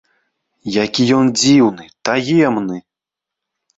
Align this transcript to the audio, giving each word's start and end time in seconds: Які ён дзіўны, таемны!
Які 0.83 1.03
ён 1.19 1.25
дзіўны, 1.39 1.85
таемны! 2.09 2.77